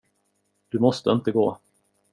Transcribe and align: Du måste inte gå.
Du 0.69 0.79
måste 0.79 1.09
inte 1.11 1.31
gå. 1.31 1.57